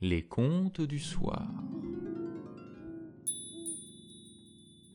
Les 0.00 0.22
contes 0.22 0.80
du 0.80 1.00
soir. 1.00 1.48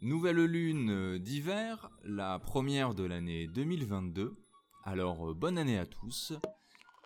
Nouvelle 0.02 0.46
lune 0.46 1.18
d'hiver, 1.18 1.92
la 2.06 2.40
première 2.40 2.94
de 2.94 3.04
l'année 3.04 3.47
2022. 3.47 4.38
Alors 4.86 5.29
euh, 5.29 5.34
bonne 5.34 5.58
année 5.58 5.78
à 5.78 5.86
tous. 5.86 6.31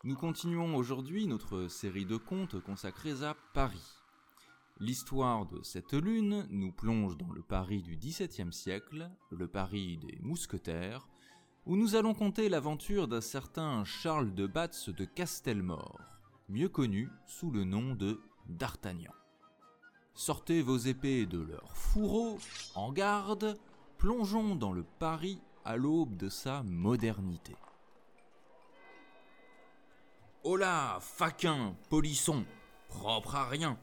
Nous 0.04 0.14
continuons 0.14 0.76
aujourd'hui 0.76 1.26
notre 1.26 1.70
série 1.70 2.06
de 2.06 2.18
contes 2.18 2.60
consacrés 2.60 3.24
à 3.24 3.36
Paris. 3.56 3.96
L'histoire 4.80 5.48
de 5.48 5.64
cette 5.64 5.94
lune 5.94 6.46
nous 6.52 6.72
plonge 6.72 7.18
dans 7.18 7.32
le 7.32 7.42
Paris 7.42 7.82
du 7.82 7.98
XVIIe 7.98 8.54
siècle, 8.54 9.10
le 9.32 9.48
Paris 9.48 9.98
des 9.98 10.20
mousquetaires, 10.22 11.08
où 11.66 11.76
nous 11.76 11.96
allons 11.96 12.14
conter 12.14 12.48
l'aventure 12.48 13.08
d'un 13.08 13.22
certain 13.22 13.84
Charles 13.86 14.36
de 14.36 14.46
Batz 14.46 14.90
de 14.90 15.06
Castelmore, 15.06 16.17
mieux 16.50 16.70
connu 16.70 17.10
sous 17.26 17.52
le 17.52 17.64
nom 17.64 17.94
de 17.96 18.20
D'Artagnan. 18.48 19.12
Sortez 20.14 20.62
vos 20.62 20.78
épées 20.78 21.26
de 21.26 21.40
leur 21.40 21.76
fourreau, 21.76 22.40
en 22.76 22.92
garde, 22.92 23.58
plongeons 23.98 24.56
dans 24.56 24.72
le 24.72 24.84
Paris 24.84 25.40
à 25.66 25.76
l'aube 25.76 26.16
de 26.16 26.30
sa 26.30 26.64
modernité. 26.64 27.56
Hola, 30.44 30.98
faquin, 31.02 31.76
polisson, 31.90 32.46
propre 32.88 33.36
à 33.36 33.50
rien, 33.50 33.78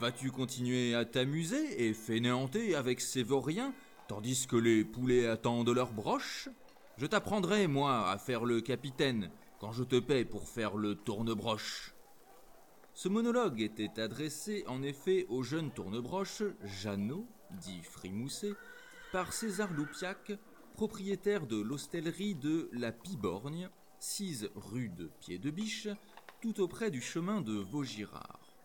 vas-tu 0.00 0.30
continuer 0.30 0.94
à 0.94 1.04
t'amuser 1.04 1.86
et 1.86 1.92
fainéanter 1.92 2.74
avec 2.74 3.00
ces 3.00 3.22
vauriens, 3.22 3.74
tandis 4.08 4.46
que 4.46 4.56
les 4.56 4.84
poulets 4.84 5.26
attendent 5.26 5.68
leur 5.68 5.92
broche 5.92 6.48
je 6.98 7.04
t'apprendrai, 7.04 7.66
moi, 7.66 8.08
à 8.10 8.16
faire 8.16 8.46
le 8.46 8.62
capitaine, 8.62 9.30
quand 9.60 9.70
je 9.70 9.84
te 9.84 9.96
paie 9.96 10.24
pour 10.24 10.48
faire 10.48 10.76
le 10.76 10.94
tournebroche. 10.94 11.95
Ce 12.96 13.10
monologue 13.10 13.60
était 13.60 14.00
adressé 14.00 14.64
en 14.68 14.82
effet 14.82 15.26
au 15.28 15.42
jeune 15.42 15.70
tournebroche 15.70 16.42
Jeannot, 16.64 17.28
dit 17.50 17.82
Frimousset, 17.82 18.54
par 19.12 19.34
César 19.34 19.70
Loupiac, 19.74 20.32
propriétaire 20.72 21.46
de 21.46 21.60
l'hostellerie 21.60 22.34
de 22.34 22.70
La 22.72 22.92
Piborgne, 22.92 23.68
6 24.00 24.48
rue 24.54 24.88
de 24.88 25.10
Pied 25.20 25.38
de 25.38 25.50
Biche, 25.50 25.88
tout 26.40 26.58
auprès 26.58 26.90
du 26.90 27.02
chemin 27.02 27.42
de 27.42 27.52
Vaugirard. 27.52 28.56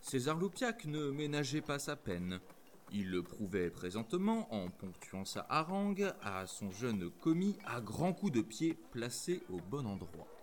César 0.00 0.38
Loupiac 0.38 0.86
ne 0.86 1.10
ménageait 1.10 1.60
pas 1.60 1.78
sa 1.78 1.96
peine. 1.96 2.40
Il 2.92 3.10
le 3.10 3.22
prouvait 3.22 3.68
présentement 3.68 4.54
en 4.54 4.70
ponctuant 4.70 5.26
sa 5.26 5.44
harangue 5.50 6.14
à 6.22 6.46
son 6.46 6.70
jeune 6.70 7.10
commis 7.20 7.58
à 7.66 7.82
grands 7.82 8.14
coups 8.14 8.32
de 8.32 8.40
pied 8.40 8.78
placés 8.90 9.42
au 9.50 9.58
bon 9.58 9.84
endroit. 9.86 10.33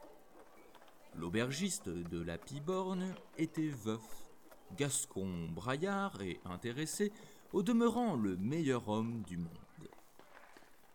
L'aubergiste 1.16 1.90
de 1.90 2.22
la 2.22 2.38
Piborne 2.38 3.14
était 3.38 3.70
veuf, 3.70 4.31
gascon 4.78 5.50
braillard 5.50 6.22
et 6.22 6.40
intéressé, 6.45 7.12
au 7.54 7.64
demeurant 7.64 8.16
le 8.16 8.38
meilleur 8.38 8.88
homme 8.88 9.22
du 9.23 9.38
monde. 9.38 9.48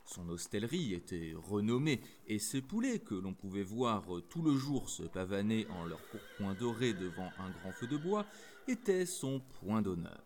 Son 0.04 0.28
hostellerie 0.28 0.94
était 0.94 1.34
renommée, 1.36 2.00
et 2.28 2.38
ses 2.38 2.62
poulets, 2.62 3.00
que 3.00 3.14
l'on 3.14 3.34
pouvait 3.34 3.62
voir 3.62 4.04
tout 4.30 4.42
le 4.42 4.56
jour 4.56 4.88
se 4.88 5.02
pavaner 5.02 5.66
en 5.68 5.84
leur 5.84 6.00
pourpoint 6.04 6.54
doré 6.54 6.94
devant 6.94 7.30
un 7.38 7.50
grand 7.50 7.72
feu 7.72 7.86
de 7.86 7.96
bois, 7.96 8.24
étaient 8.68 9.06
son 9.06 9.40
point 9.60 9.82
d'honneur. 9.82 10.22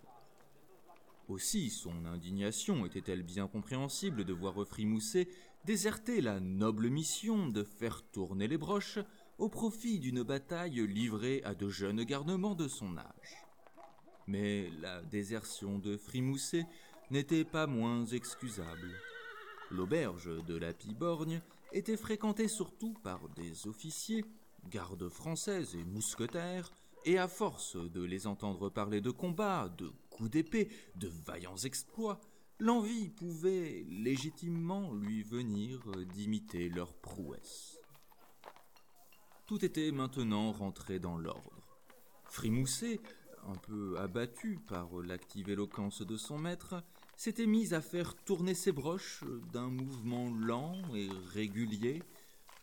Aussi 1.29 1.71
son 1.71 2.05
indignation 2.07 2.87
était-elle 2.87 3.23
bien 3.23 3.47
compréhensible 3.47 4.25
de 4.25 4.33
voir 4.33 4.67
Frimoussé 4.67 5.29
déserter 5.65 6.21
la 6.21 6.41
noble 6.41 6.89
mission 6.89 7.49
de 7.49 7.63
faire 7.63 8.03
tourner 8.11 8.49
les 8.49 8.59
broches 8.59 8.99
au 9.41 9.49
profit 9.49 9.99
d'une 9.99 10.23
bataille 10.23 10.87
livrée 10.87 11.41
à 11.45 11.55
de 11.55 11.71
jeunes 11.71 12.05
garnements 12.05 12.55
de 12.55 12.69
son 12.69 12.99
âge. 12.99 13.47
Mais 14.27 14.69
la 14.83 15.01
désertion 15.01 15.79
de 15.79 15.97
Frimoussé 15.97 16.67
n'était 17.11 17.47
pas 17.47 17.67
moins 17.67 18.05
excusable. 18.05 18.91
L'auberge 19.71 20.45
de 20.45 20.57
la 20.57 20.75
Piborgne 20.75 21.41
était 21.73 21.97
fréquentée 21.97 22.49
surtout 22.49 22.93
par 23.03 23.31
des 23.31 23.67
officiers, 23.67 24.27
gardes 24.69 25.09
françaises 25.09 25.75
et 25.75 25.85
mousquetaires, 25.85 26.71
et 27.07 27.17
à 27.17 27.27
force 27.27 27.77
de 27.77 28.03
les 28.03 28.27
entendre 28.27 28.69
parler 28.69 29.01
de 29.01 29.11
combats, 29.11 29.75
de 29.79 29.91
coups 30.11 30.31
d'épée, 30.31 30.69
de 30.97 31.09
vaillants 31.09 31.57
exploits, 31.57 32.21
l'envie 32.59 33.09
pouvait 33.09 33.87
légitimement 33.89 34.93
lui 34.93 35.23
venir 35.23 35.81
d'imiter 36.13 36.69
leurs 36.69 36.93
prouesses. 36.93 37.80
Tout 39.51 39.65
était 39.65 39.91
maintenant 39.91 40.53
rentré 40.53 41.01
dans 41.01 41.19
l'ordre. 41.19 41.51
Frimoussé, 42.27 43.01
un 43.49 43.57
peu 43.57 43.99
abattu 43.99 44.61
par 44.69 44.89
l'active 45.03 45.51
éloquence 45.51 46.03
de 46.03 46.17
son 46.17 46.39
maître, 46.39 46.85
s'était 47.17 47.49
mis 47.49 47.75
à 47.75 47.81
faire 47.81 48.15
tourner 48.15 48.55
ses 48.55 48.71
broches 48.71 49.25
d'un 49.53 49.67
mouvement 49.67 50.31
lent 50.31 50.81
et 50.95 51.09
régulier, 51.35 52.01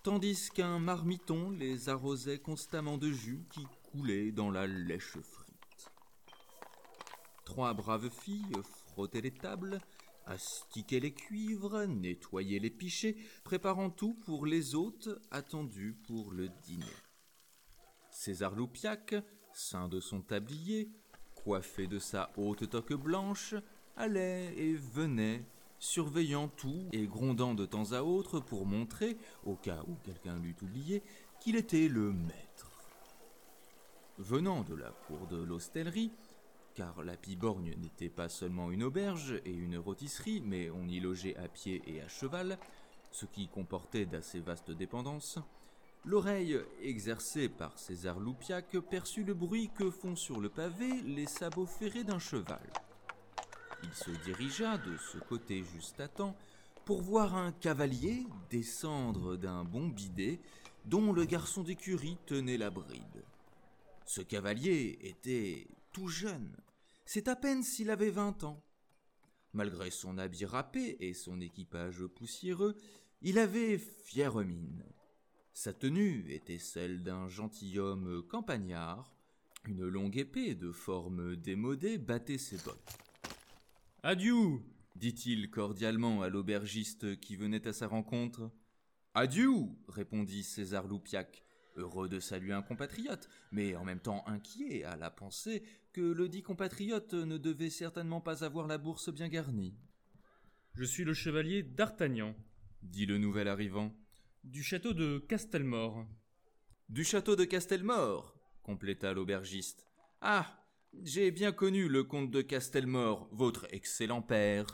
tandis 0.02 0.50
qu'un 0.50 0.80
marmiton 0.80 1.50
les 1.50 1.90
arrosait 1.90 2.40
constamment 2.40 2.98
de 2.98 3.12
jus 3.12 3.44
qui 3.50 3.68
coulait 3.92 4.31
dans 4.31 4.50
la 4.50 4.66
lèche 4.66 5.18
frite. 5.19 5.92
Trois 7.44 7.74
braves 7.74 8.09
filles 8.09 8.62
frottaient 8.64 9.19
les 9.19 9.31
tables, 9.31 9.80
astiquaient 10.28 11.00
les 11.00 11.14
cuivres, 11.14 11.86
nettoyaient 11.86 12.60
les 12.60 12.70
pichets, 12.70 13.18
préparant 13.44 13.90
tout 13.90 14.14
pour 14.14 14.46
les 14.46 14.76
hôtes 14.76 15.10
attendus 15.32 15.98
pour 16.08 16.32
le 16.32 16.50
dîner. 16.50 16.86
César 18.12 18.56
Loupiac, 18.56 19.16
saint 19.54 19.88
de 19.88 20.00
son 20.00 20.22
tablier, 20.22 20.90
coiffé 21.36 21.88
de 21.88 22.00
sa 22.00 22.32
haute 22.38 22.70
toque 22.70 22.94
blanche, 22.94 23.56
allait 23.96 24.54
et 24.58 24.76
venait 24.76 25.46
surveillant 25.80 26.48
tout 26.48 26.88
et 26.92 27.08
grondant 27.08 27.54
de 27.54 27.66
temps 27.66 27.92
à 27.92 28.02
autre 28.02 28.40
pour 28.40 28.66
montrer, 28.66 29.18
au 29.44 29.56
cas 29.56 29.84
où 29.88 29.96
quelqu'un 30.04 30.40
l'eût 30.40 30.56
oublié, 30.62 31.04
qu'il 31.40 31.56
était 31.56 31.88
le 31.88 32.12
maître. 32.12 32.72
Venant 34.18 34.64
de 34.64 34.74
la 34.74 34.90
cour 34.90 35.28
de 35.28 35.38
l'hostellerie, 35.38 36.12
car 36.78 37.04
la 37.04 37.18
Piborgne 37.18 37.74
n'était 37.80 38.08
pas 38.08 38.30
seulement 38.30 38.70
une 38.70 38.84
auberge 38.84 39.42
et 39.46 39.52
une 39.52 39.80
rôtisserie, 39.80 40.44
mais 40.46 40.70
on 40.70 40.88
y 40.88 41.00
logeait 41.00 41.36
à 41.38 41.48
pied 41.48 41.82
et 41.88 42.02
à 42.02 42.08
cheval, 42.08 42.60
ce 43.10 43.26
qui 43.26 43.48
comportait 43.48 44.06
d'assez 44.06 44.40
vastes 44.40 44.70
dépendances, 44.70 45.40
l'oreille 46.06 46.60
exercée 46.84 47.50
par 47.50 47.80
César 47.80 48.20
Loupiac 48.20 48.78
perçut 48.92 49.24
le 49.24 49.34
bruit 49.34 49.72
que 49.74 49.90
font 49.90 50.16
sur 50.16 50.40
le 50.40 50.50
pavé 50.50 51.02
les 51.02 51.26
sabots 51.26 51.66
ferrés 51.66 52.04
d'un 52.04 52.20
cheval. 52.20 52.62
Il 53.82 53.94
se 53.96 54.12
dirigea 54.24 54.78
de 54.78 54.98
ce 54.98 55.18
côté 55.18 55.64
juste 55.64 56.00
à 56.00 56.08
temps 56.08 56.36
pour 56.86 57.02
voir 57.02 57.36
un 57.36 57.54
cavalier 57.54 58.28
descendre 58.52 59.36
d'un 59.36 59.64
bon 59.64 59.88
bidet 59.88 60.40
dont 60.86 61.12
le 61.12 61.26
garçon 61.26 61.64
d'écurie 61.64 62.20
tenait 62.28 62.58
la 62.58 62.70
bride. 62.70 63.24
Ce 64.06 64.22
cavalier 64.22 65.00
était 65.02 65.68
tout 65.92 66.08
jeune, 66.08 66.56
c'est 67.07 67.29
à 67.29 67.38
peine 67.38 67.63
s'il 67.63 67.90
avait 67.90 68.09
vingt 68.09 68.44
ans. 68.44 68.62
Malgré 69.53 69.91
son 69.91 70.18
habit 70.18 70.45
râpé 70.45 70.97
et 71.00 71.13
son 71.13 71.40
équipage 71.40 72.06
poussiéreux, 72.06 72.75
il 73.22 73.40
avait 73.40 73.78
fière 73.78 74.35
mine. 74.35 74.84
Sa 75.53 75.73
tenue 75.73 76.29
était 76.29 76.59
celle 76.59 77.03
d'un 77.03 77.29
gentilhomme 77.29 78.22
campagnard, 78.28 79.16
une 79.66 79.88
longue 79.88 80.18
épée 80.18 80.53
de 80.53 80.72
forme 80.73 81.38
démodée 81.38 81.97
battait 81.97 82.38
ses 82.38 82.57
bottes. 82.57 82.97
Adieu 84.03 84.59
dit-il 84.97 85.50
cordialement 85.50 86.22
à 86.24 86.29
l'aubergiste 86.29 87.19
qui 87.22 87.38
venait 87.38 87.68
à 87.69 87.74
sa 87.74 87.88
rencontre. 87.88 88.51
Adieu 89.13 89.50
répondit 89.88 90.44
César 90.44 90.88
Loupiac, 90.88 91.45
heureux 91.78 92.10
de 92.10 92.20
saluer 92.20 92.54
un 92.54 92.62
compatriote, 92.62 93.30
mais 93.52 93.76
en 93.76 93.86
même 93.86 94.00
temps 94.00 94.24
inquiet 94.28 94.84
à 94.84 94.96
la 94.96 95.10
pensée 95.10 95.64
que 95.94 96.01
le 96.01 96.28
dit 96.28 96.44
compatriote 96.44 97.13
ne 97.13 97.38
devait 97.38 97.69
certainement 97.69 98.22
pas 98.22 98.44
avoir 98.44 98.68
la 98.68 98.78
bourse 98.78 99.10
bien 99.10 99.30
garnie. 99.30 99.75
Je 100.75 100.84
suis 100.84 101.04
le 101.04 101.13
chevalier 101.13 101.63
d'Artagnan, 101.63 102.36
dit 102.84 103.06
le 103.06 103.18
nouvel 103.18 103.48
arrivant. 103.48 103.94
Du 104.44 104.63
château 104.63 104.94
de 104.94 105.19
Castelmore. 105.19 106.06
Du 106.90 107.04
château 107.04 107.36
de 107.36 107.46
Castelmore, 107.46 108.36
compléta 108.63 109.13
l'aubergiste. 109.13 109.86
Ah. 110.22 110.63
J'ai 111.04 111.31
bien 111.31 111.51
connu 111.51 111.90
le 111.90 112.04
comte 112.04 112.31
de 112.31 112.42
Castelmore, 112.42 113.28
votre 113.31 113.68
excellent 113.72 114.22
père. 114.22 114.66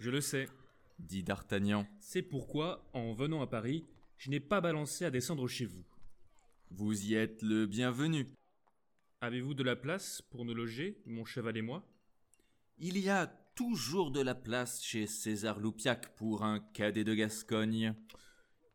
Je 0.00 0.10
le 0.10 0.20
sais, 0.20 0.48
dit 0.98 1.22
d'Artagnan. 1.22 1.86
C'est 2.00 2.22
pourquoi, 2.22 2.84
en 2.92 3.14
venant 3.14 3.40
à 3.40 3.46
Paris, 3.46 3.84
je 4.18 4.30
n'ai 4.30 4.40
pas 4.40 4.60
balancé 4.60 5.04
à 5.04 5.10
descendre 5.10 5.46
chez 5.48 5.64
vous. 5.64 5.84
Vous 6.70 7.06
y 7.06 7.14
êtes 7.14 7.42
le 7.42 7.66
bienvenu. 7.66 8.26
Avez-vous 9.20 9.54
de 9.54 9.62
la 9.62 9.76
place 9.76 10.22
pour 10.22 10.44
nous 10.44 10.54
loger, 10.54 11.00
mon 11.06 11.24
cheval 11.24 11.56
et 11.56 11.62
moi? 11.62 11.86
Il 12.78 12.98
y 12.98 13.08
a 13.08 13.26
toujours 13.54 14.10
de 14.10 14.20
la 14.20 14.34
place 14.34 14.82
chez 14.82 15.06
César 15.06 15.60
Loupiac 15.60 16.14
pour 16.16 16.42
un 16.42 16.58
cadet 16.58 17.04
de 17.04 17.14
Gascogne. 17.14 17.94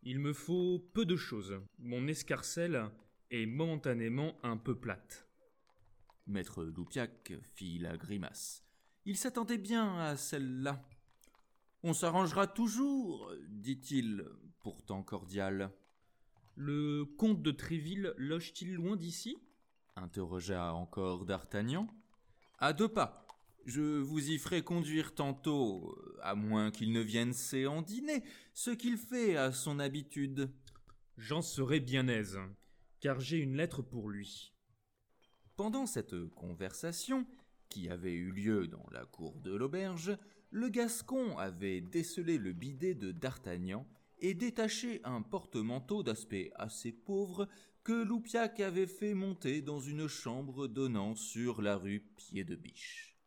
Il 0.03 0.19
me 0.19 0.33
faut 0.33 0.79
peu 0.93 1.05
de 1.05 1.17
choses. 1.17 1.59
Mon 1.77 2.07
escarcelle 2.07 2.89
est 3.31 3.45
momentanément 3.45 4.39
un 4.43 4.55
peu 4.55 4.79
plate. 4.79 5.27
Maître 6.25 6.63
Loupiac 6.63 7.33
fit 7.43 7.79
la 7.79 7.97
grimace. 7.97 8.63
Il 9.05 9.17
s'attendait 9.17 9.57
bien 9.57 9.97
à 9.97 10.15
celle-là. 10.15 10.81
On 11.83 11.93
s'arrangera 11.93 12.47
toujours, 12.47 13.31
dit-il, 13.49 14.25
pourtant 14.59 15.03
cordial. 15.03 15.71
Le 16.61 17.05
comte 17.05 17.41
de 17.41 17.51
Tréville 17.51 18.13
loge-t-il 18.17 18.73
loin 18.73 18.97
d'ici? 18.97 19.37
Interrogea 19.95 20.73
encore 20.73 21.23
D'Artagnan. 21.23 21.87
À 22.57 22.73
deux 22.73 22.89
pas. 22.89 23.25
Je 23.65 23.99
vous 23.99 24.29
y 24.29 24.37
ferai 24.37 24.61
conduire 24.61 25.15
tantôt, 25.15 25.97
à 26.21 26.35
moins 26.35 26.69
qu'il 26.69 26.91
ne 26.91 26.99
vienne 26.99 27.31
en 27.65 27.81
dîner, 27.81 28.25
ce 28.53 28.71
qu'il 28.71 28.97
fait 28.97 29.37
à 29.37 29.53
son 29.53 29.79
habitude. 29.79 30.51
J'en 31.15 31.41
serai 31.41 31.79
bien 31.79 32.09
aise, 32.09 32.37
car 32.99 33.21
j'ai 33.21 33.37
une 33.37 33.55
lettre 33.55 33.81
pour 33.81 34.09
lui. 34.09 34.53
Pendant 35.55 35.85
cette 35.85 36.25
conversation, 36.35 37.25
qui 37.69 37.87
avait 37.87 38.11
eu 38.11 38.33
lieu 38.33 38.67
dans 38.67 38.85
la 38.91 39.05
cour 39.05 39.39
de 39.39 39.55
l'auberge, 39.55 40.17
le 40.51 40.67
Gascon 40.67 41.37
avait 41.37 41.79
décelé 41.79 42.37
le 42.37 42.51
bidet 42.51 42.95
de 42.95 43.13
D'Artagnan 43.13 43.87
et 44.21 44.33
détaché 44.33 45.01
un 45.03 45.21
porte-manteau 45.21 46.03
d'aspect 46.03 46.51
assez 46.55 46.91
pauvre 46.91 47.47
que 47.83 47.93
Loupiac 47.93 48.59
avait 48.59 48.87
fait 48.87 49.13
monter 49.13 49.61
dans 49.61 49.79
une 49.79 50.07
chambre 50.07 50.67
donnant 50.67 51.15
sur 51.15 51.61
la 51.61 51.75
rue 51.75 52.01
Pied-de-Biche. 52.17 53.17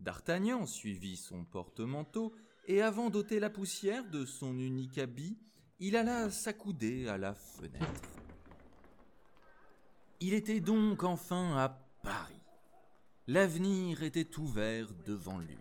D'Artagnan 0.00 0.66
suivit 0.66 1.16
son 1.16 1.44
porte-manteau 1.44 2.34
et 2.66 2.82
avant 2.82 3.10
d'ôter 3.10 3.40
la 3.40 3.50
poussière 3.50 4.08
de 4.08 4.24
son 4.24 4.58
unique 4.58 4.98
habit, 4.98 5.38
il 5.80 5.96
alla 5.96 6.30
s'accouder 6.30 7.08
à 7.08 7.18
la 7.18 7.34
fenêtre. 7.34 8.10
Il 10.20 10.32
était 10.32 10.60
donc 10.60 11.02
enfin 11.04 11.56
à 11.56 11.68
Paris. 12.02 12.40
L'avenir 13.26 14.02
était 14.02 14.38
ouvert 14.38 14.88
devant 15.04 15.38
lui. 15.38 15.58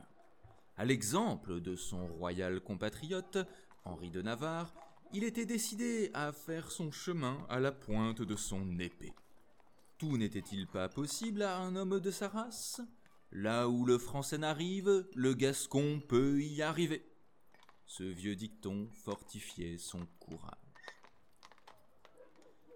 À 0.78 0.86
l'exemple 0.86 1.62
de 1.62 1.76
son 1.76 2.08
royal 2.08 2.62
compatriote, 2.62 3.38
Henri 3.86 4.10
de 4.10 4.22
Navarre, 4.22 4.74
il 5.14 5.24
était 5.24 5.46
décidé 5.46 6.10
à 6.14 6.32
faire 6.32 6.72
son 6.72 6.92
chemin 6.92 7.46
à 7.50 7.60
la 7.60 7.72
pointe 7.72 8.22
de 8.22 8.36
son 8.36 8.80
épée. 8.80 9.14
Tout 9.98 10.18
n'était-il 10.18 10.68
pas 10.68 10.90
possible 10.90 11.44
à 11.44 11.58
un 11.58 11.76
homme 11.76 12.00
de 12.00 12.12
sa 12.12 12.30
race? 12.30 12.82
Là 13.32 13.68
où 13.68 13.86
le 13.86 13.98
français 13.98 14.38
n'arrive, 14.38 15.08
le 15.16 15.34
gascon 15.34 16.02
peut 16.08 16.42
y 16.42 16.62
arriver. 16.62 17.06
Ce 17.86 18.04
vieux 18.04 18.36
dicton 18.36 18.88
fortifiait 19.04 19.78
son 19.78 20.06
courage. 20.20 20.52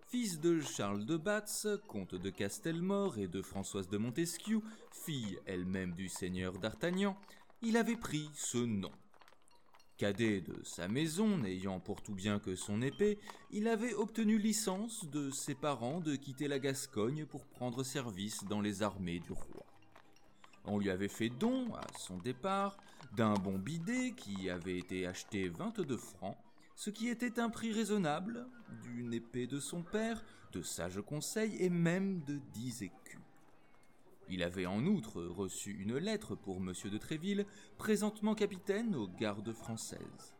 Fils 0.10 0.40
de 0.40 0.62
Charles 0.62 1.06
de 1.06 1.18
Batz, 1.18 1.68
comte 1.88 2.16
de 2.16 2.30
Castelmore 2.30 3.18
et 3.18 3.28
de 3.28 3.42
Françoise 3.42 3.90
de 3.90 3.98
Montesquieu, 3.98 4.62
fille 4.92 5.38
elle-même 5.46 5.94
du 5.96 6.08
seigneur 6.08 6.60
d'Artagnan, 6.60 7.18
il 7.62 7.78
avait 7.78 7.98
pris 7.98 8.30
ce 8.34 8.58
nom. 8.58 8.92
Cadet 9.98 10.42
de 10.42 10.56
sa 10.64 10.88
maison, 10.88 11.40
n'ayant 11.40 11.80
pour 11.80 12.04
tout 12.04 12.14
bien 12.14 12.38
que 12.38 12.56
son 12.56 12.84
épée, 12.84 13.18
il 13.50 13.68
avait 13.68 13.96
obtenu 13.96 14.38
licence 14.38 15.10
de 15.10 15.32
ses 15.32 15.56
parents 15.56 16.02
de 16.02 16.16
quitter 16.16 16.48
la 16.48 16.60
Gascogne 16.60 17.26
pour 17.26 17.48
prendre 17.48 17.84
service 17.84 18.44
dans 18.44 18.62
les 18.62 18.84
armées 18.84 19.20
du 19.20 19.32
roi. 19.32 19.66
On 20.66 20.78
lui 20.78 20.92
avait 20.92 21.08
fait 21.08 21.30
don, 21.30 21.74
à 21.74 21.88
son 21.98 22.18
départ, 22.18 22.78
d'un 23.16 23.34
bon 23.34 23.58
bidet 23.58 24.12
qui 24.12 24.52
avait 24.52 24.78
été 24.78 25.08
acheté 25.08 25.50
22 25.50 25.98
francs, 25.98 26.38
ce 26.76 26.92
qui 26.92 27.08
était 27.08 27.40
un 27.40 27.50
prix 27.50 27.72
raisonnable, 27.72 28.46
d'une 28.84 29.16
épée 29.16 29.48
de 29.48 29.60
son 29.60 29.82
père, 29.82 30.24
de 30.52 30.62
sages 30.62 31.02
conseils 31.02 31.56
et 31.60 31.72
même 31.72 32.22
de 32.26 32.40
10 32.54 32.84
écus. 32.84 33.20
Il 34.30 34.44
avait 34.44 34.66
en 34.66 34.86
outre 34.86 35.24
reçu 35.24 35.72
une 35.72 35.98
lettre 35.98 36.36
pour 36.36 36.58
M. 36.58 36.74
de 36.92 36.98
Tréville, 36.98 37.46
présentement 37.78 38.36
capitaine 38.36 38.94
aux 38.96 39.08
gardes 39.08 39.54
françaises. 39.54 40.36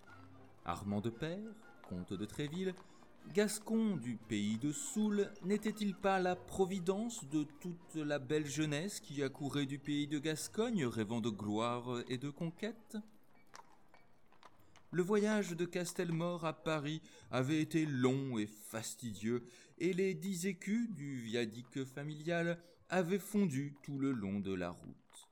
Armand 0.66 1.00
de 1.00 1.10
Père, 1.10 1.56
comte 1.88 2.12
de 2.12 2.26
Tréville, 2.26 2.74
Gascon 3.34 3.96
du 3.96 4.18
pays 4.18 4.58
de 4.58 4.72
Soule, 4.72 5.32
n'était-il 5.44 5.96
pas 5.96 6.20
la 6.20 6.36
providence 6.36 7.28
de 7.30 7.44
toute 7.62 7.96
la 7.96 8.20
belle 8.20 8.46
jeunesse 8.46 9.00
qui 9.00 9.24
accourait 9.24 9.66
du 9.66 9.80
pays 9.80 10.08
de 10.08 10.20
Gascogne, 10.20 10.86
rêvant 10.86 11.22
de 11.22 11.30
gloire 11.30 12.04
et 12.10 12.18
de 12.18 12.30
conquête? 12.30 12.98
Le 14.92 15.02
voyage 15.04 15.52
de 15.52 15.66
Castelmore 15.66 16.46
à 16.46 16.54
Paris 16.54 17.02
avait 17.32 17.62
été 17.62 17.86
long 17.86 18.38
et 18.38 18.48
fastidieux, 18.48 19.46
et 19.78 19.94
les 19.94 20.14
dix 20.14 20.46
écus 20.46 20.90
du 20.90 21.20
viadique 21.22 21.84
familial 21.84 22.58
avait 22.90 23.20
fondu 23.20 23.76
tout 23.84 24.00
le 24.00 24.12
long 24.12 24.40
de 24.40 24.54
la 24.54 24.70
route. 24.70 25.30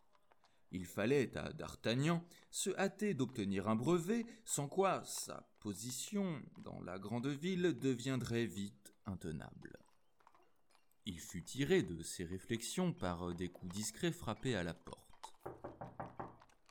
Il 0.71 0.85
fallait 0.85 1.37
à 1.37 1.53
D'Artagnan 1.53 2.23
se 2.51 2.69
hâter 2.77 3.13
d'obtenir 3.13 3.69
un 3.69 3.75
brevet, 3.75 4.25
sans 4.43 4.67
quoi 4.67 5.03
sa 5.05 5.47
position 5.59 6.41
dans 6.57 6.81
la 6.81 6.99
grande 6.99 7.27
ville 7.27 7.77
deviendrait 7.79 8.45
vite 8.45 8.93
intenable. 9.05 9.77
Il 11.05 11.19
fut 11.19 11.43
tiré 11.43 11.83
de 11.83 12.01
ses 12.03 12.25
réflexions 12.25 12.91
par 12.91 13.33
des 13.33 13.47
coups 13.47 13.73
discrets 13.73 14.11
frappés 14.11 14.55
à 14.55 14.63
la 14.63 14.73
porte. 14.73 15.35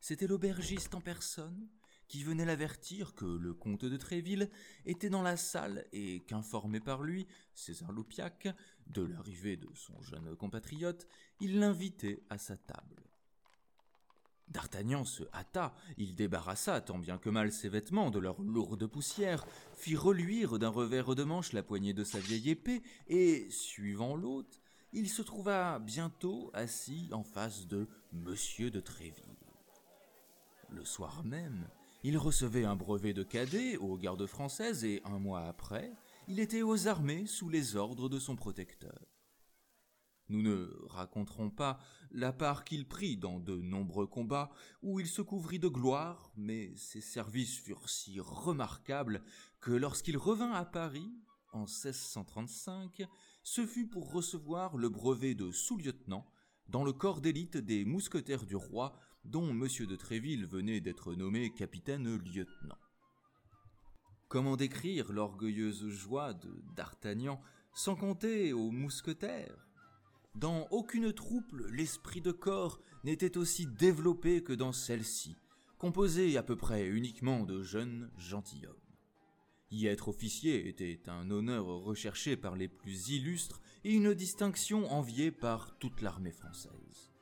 C'était 0.00 0.26
l'aubergiste 0.26 0.94
en 0.94 1.00
personne 1.00 1.68
qui 2.08 2.22
venait 2.22 2.44
l'avertir 2.44 3.14
que 3.14 3.24
le 3.24 3.54
comte 3.54 3.84
de 3.84 3.96
Tréville 3.96 4.50
était 4.86 5.10
dans 5.10 5.22
la 5.22 5.36
salle 5.36 5.86
et 5.92 6.20
qu'informé 6.20 6.80
par 6.80 7.02
lui, 7.02 7.26
César 7.54 7.92
Loupiac, 7.92 8.48
de 8.86 9.02
l'arrivée 9.02 9.56
de 9.56 9.68
son 9.74 10.00
jeune 10.02 10.36
compatriote, 10.36 11.06
il 11.40 11.58
l'invitait 11.58 12.22
à 12.30 12.38
sa 12.38 12.56
table. 12.56 13.02
D'Artagnan 14.48 15.04
se 15.04 15.24
hâta, 15.32 15.74
il 15.96 16.14
débarrassa 16.14 16.80
tant 16.80 16.98
bien 16.98 17.16
que 17.16 17.30
mal 17.30 17.50
ses 17.50 17.70
vêtements 17.70 18.10
de 18.10 18.18
leur 18.18 18.40
lourde 18.42 18.86
poussière, 18.86 19.46
fit 19.74 19.96
reluire 19.96 20.58
d'un 20.58 20.68
revers 20.68 21.14
de 21.14 21.24
manche 21.24 21.52
la 21.52 21.62
poignée 21.62 21.94
de 21.94 22.04
sa 22.04 22.20
vieille 22.20 22.50
épée, 22.50 22.82
et, 23.08 23.48
suivant 23.50 24.14
l'hôte, 24.14 24.60
il 24.92 25.08
se 25.08 25.22
trouva 25.22 25.78
bientôt 25.78 26.50
assis 26.52 27.08
en 27.12 27.24
face 27.24 27.66
de 27.66 27.88
Monsieur 28.12 28.70
de 28.70 28.80
Tréville. 28.80 29.24
Le 30.70 30.84
soir 30.84 31.24
même, 31.24 31.66
il 32.04 32.18
recevait 32.18 32.66
un 32.66 32.76
brevet 32.76 33.14
de 33.14 33.22
cadet 33.22 33.78
aux 33.78 33.96
gardes 33.96 34.26
françaises 34.26 34.84
et 34.84 35.00
un 35.06 35.18
mois 35.18 35.46
après, 35.46 35.90
il 36.28 36.38
était 36.38 36.60
aux 36.60 36.86
armées 36.86 37.26
sous 37.26 37.48
les 37.48 37.76
ordres 37.76 38.10
de 38.10 38.18
son 38.18 38.36
protecteur. 38.36 39.06
Nous 40.28 40.42
ne 40.42 40.70
raconterons 40.86 41.48
pas 41.48 41.78
la 42.10 42.34
part 42.34 42.64
qu'il 42.64 42.86
prit 42.86 43.16
dans 43.16 43.40
de 43.40 43.56
nombreux 43.56 44.06
combats 44.06 44.50
où 44.82 45.00
il 45.00 45.06
se 45.06 45.22
couvrit 45.22 45.58
de 45.58 45.68
gloire, 45.68 46.30
mais 46.36 46.76
ses 46.76 47.00
services 47.00 47.58
furent 47.58 47.88
si 47.88 48.20
remarquables 48.20 49.22
que 49.60 49.72
lorsqu'il 49.72 50.18
revint 50.18 50.52
à 50.52 50.66
Paris, 50.66 51.10
en 51.52 51.60
1635, 51.60 53.02
ce 53.42 53.66
fut 53.66 53.86
pour 53.86 54.12
recevoir 54.12 54.76
le 54.76 54.90
brevet 54.90 55.34
de 55.34 55.50
sous-lieutenant 55.50 56.26
dans 56.68 56.84
le 56.84 56.92
corps 56.92 57.22
d'élite 57.22 57.56
des 57.56 57.86
mousquetaires 57.86 58.44
du 58.44 58.56
roi 58.56 58.94
dont 59.24 59.50
M. 59.50 59.66
de 59.86 59.96
Tréville 59.96 60.46
venait 60.46 60.80
d'être 60.80 61.14
nommé 61.14 61.50
capitaine-lieutenant. 61.50 62.78
Comment 64.28 64.56
décrire 64.56 65.12
l'orgueilleuse 65.12 65.88
joie 65.88 66.34
de 66.34 66.50
d'Artagnan 66.74 67.40
sans 67.72 67.94
compter 67.94 68.52
aux 68.52 68.70
mousquetaires? 68.70 69.68
Dans 70.34 70.66
aucune 70.72 71.12
troupe 71.12 71.54
l'esprit 71.70 72.20
de 72.20 72.32
corps 72.32 72.80
n'était 73.04 73.38
aussi 73.38 73.66
développé 73.66 74.42
que 74.42 74.52
dans 74.52 74.72
celle-ci, 74.72 75.36
composée 75.78 76.36
à 76.36 76.42
peu 76.42 76.56
près 76.56 76.88
uniquement 76.88 77.44
de 77.44 77.62
jeunes 77.62 78.10
gentilshommes. 78.18 78.74
Y 79.70 79.86
être 79.86 80.08
officier 80.08 80.68
était 80.68 81.08
un 81.08 81.30
honneur 81.30 81.66
recherché 81.66 82.36
par 82.36 82.56
les 82.56 82.68
plus 82.68 83.10
illustres 83.10 83.60
et 83.84 83.92
une 83.92 84.14
distinction 84.14 84.90
enviée 84.90 85.30
par 85.30 85.78
toute 85.78 86.00
l'armée 86.00 86.32
française. 86.32 87.13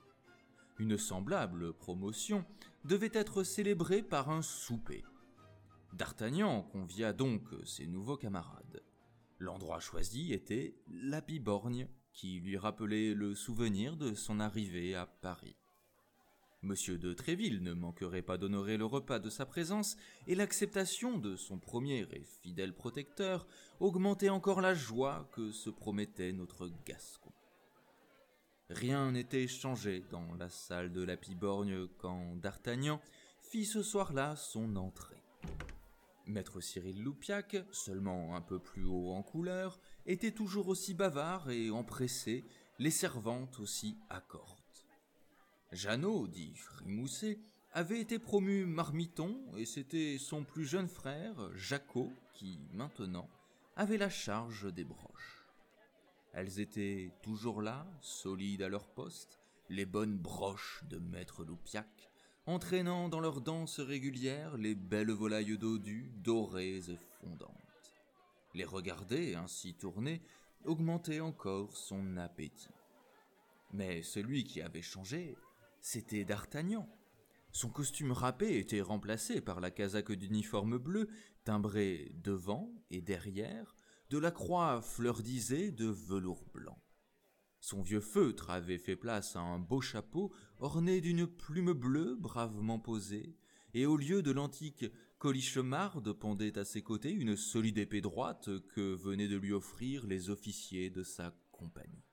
Une 0.82 0.98
semblable 0.98 1.74
promotion 1.74 2.44
devait 2.84 3.12
être 3.12 3.44
célébrée 3.44 4.02
par 4.02 4.30
un 4.30 4.42
souper. 4.42 5.04
D'Artagnan 5.92 6.62
convia 6.62 7.12
donc 7.12 7.44
ses 7.64 7.86
nouveaux 7.86 8.16
camarades. 8.16 8.82
L'endroit 9.38 9.78
choisi 9.78 10.32
était 10.32 10.74
la 10.88 11.20
Biborgne, 11.20 11.86
qui 12.12 12.40
lui 12.40 12.56
rappelait 12.56 13.14
le 13.14 13.36
souvenir 13.36 13.96
de 13.96 14.12
son 14.14 14.40
arrivée 14.40 14.96
à 14.96 15.06
Paris. 15.06 15.54
Monsieur 16.62 16.98
de 16.98 17.14
Tréville 17.14 17.62
ne 17.62 17.74
manquerait 17.74 18.20
pas 18.20 18.36
d'honorer 18.36 18.76
le 18.76 18.84
repas 18.84 19.20
de 19.20 19.30
sa 19.30 19.46
présence, 19.46 19.96
et 20.26 20.34
l'acceptation 20.34 21.16
de 21.16 21.36
son 21.36 21.60
premier 21.60 22.08
et 22.10 22.24
fidèle 22.24 22.74
protecteur 22.74 23.46
augmentait 23.78 24.30
encore 24.30 24.60
la 24.60 24.74
joie 24.74 25.30
que 25.30 25.52
se 25.52 25.70
promettait 25.70 26.32
notre 26.32 26.68
Gascon. 26.84 27.31
Rien 28.74 29.12
n'était 29.12 29.48
changé 29.48 30.02
dans 30.10 30.34
la 30.38 30.48
salle 30.48 30.92
de 30.92 31.02
la 31.02 31.16
Piborgne 31.16 31.86
quand 31.98 32.36
D'Artagnan 32.36 33.00
fit 33.40 33.66
ce 33.66 33.82
soir-là 33.82 34.34
son 34.36 34.76
entrée. 34.76 35.22
Maître 36.26 36.60
Cyril 36.60 37.02
Loupiac, 37.02 37.56
seulement 37.70 38.34
un 38.34 38.40
peu 38.40 38.58
plus 38.58 38.84
haut 38.84 39.12
en 39.12 39.22
couleur, 39.22 39.78
était 40.06 40.30
toujours 40.30 40.68
aussi 40.68 40.94
bavard 40.94 41.50
et 41.50 41.70
empressé, 41.70 42.44
les 42.78 42.90
servantes 42.90 43.60
aussi 43.60 43.98
accortes. 44.08 44.86
Jeannot, 45.72 46.26
dit 46.26 46.54
Frimousset, 46.54 47.40
avait 47.72 48.00
été 48.00 48.18
promu 48.18 48.64
marmiton 48.64 49.38
et 49.56 49.66
c'était 49.66 50.16
son 50.18 50.44
plus 50.44 50.64
jeune 50.64 50.88
frère, 50.88 51.34
Jacot, 51.56 52.12
qui, 52.32 52.58
maintenant, 52.72 53.28
avait 53.76 53.98
la 53.98 54.10
charge 54.10 54.72
des 54.72 54.84
broches. 54.84 55.41
Elles 56.32 56.60
étaient 56.60 57.12
toujours 57.22 57.60
là, 57.60 57.86
solides 58.00 58.62
à 58.62 58.68
leur 58.68 58.88
poste, 58.88 59.38
les 59.68 59.86
bonnes 59.86 60.16
broches 60.16 60.82
de 60.88 60.98
maître 60.98 61.44
Loupiac, 61.44 62.10
entraînant 62.46 63.08
dans 63.08 63.20
leur 63.20 63.40
danse 63.40 63.80
régulière 63.80 64.56
les 64.56 64.74
belles 64.74 65.10
volailles 65.10 65.58
dodues, 65.58 66.10
dorées 66.16 66.78
et 66.78 66.96
fondantes. 67.20 67.52
Les 68.54 68.64
regarder 68.64 69.34
ainsi 69.34 69.74
tourner 69.74 70.22
augmentait 70.64 71.20
encore 71.20 71.76
son 71.76 72.16
appétit. 72.16 72.74
Mais 73.72 74.02
celui 74.02 74.44
qui 74.44 74.60
avait 74.60 74.82
changé, 74.82 75.36
c'était 75.80 76.24
D'Artagnan. 76.24 76.88
Son 77.52 77.68
costume 77.68 78.12
râpé 78.12 78.58
était 78.58 78.80
remplacé 78.80 79.40
par 79.40 79.60
la 79.60 79.70
casaque 79.70 80.12
d'uniforme 80.12 80.78
bleu, 80.78 81.08
timbrée 81.44 82.12
devant 82.22 82.70
et 82.90 83.00
derrière, 83.00 83.74
de 84.12 84.18
la 84.18 84.30
croix 84.30 84.82
fleurdisée 84.82 85.70
de 85.70 85.86
velours 85.86 86.44
blanc. 86.52 86.78
Son 87.60 87.80
vieux 87.80 88.02
feutre 88.02 88.50
avait 88.50 88.76
fait 88.76 88.94
place 88.94 89.36
à 89.36 89.40
un 89.40 89.58
beau 89.58 89.80
chapeau 89.80 90.34
orné 90.58 91.00
d'une 91.00 91.26
plume 91.26 91.72
bleue 91.72 92.14
bravement 92.16 92.78
posée, 92.78 93.34
et 93.72 93.86
au 93.86 93.96
lieu 93.96 94.22
de 94.22 94.30
l'antique 94.30 94.84
colichemarde 95.16 96.12
pendait 96.12 96.58
à 96.58 96.66
ses 96.66 96.82
côtés 96.82 97.10
une 97.10 97.36
solide 97.36 97.78
épée 97.78 98.02
droite 98.02 98.50
que 98.74 98.94
venaient 98.94 99.28
de 99.28 99.36
lui 99.36 99.54
offrir 99.54 100.06
les 100.06 100.28
officiers 100.28 100.90
de 100.90 101.02
sa 101.02 101.34
compagnie. 101.50 102.04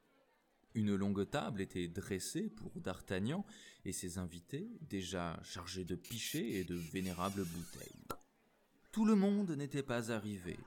Une 0.76 0.96
longue 0.96 1.30
table 1.30 1.60
était 1.60 1.90
dressée 1.90 2.50
pour 2.50 2.80
D'Artagnan 2.80 3.46
et 3.84 3.92
ses 3.92 4.20
invités, 4.20 4.70
déjà 4.80 5.38
chargés 5.44 5.84
de 5.84 5.96
pichets 5.96 6.52
et 6.52 6.64
de 6.64 6.76
vénérables 6.76 7.44
bouteilles. 7.44 8.08
Tout 8.94 9.04
le 9.04 9.16
monde 9.16 9.52
n'était 9.52 9.84
pas 9.84 10.14
arrivé, 10.14 10.58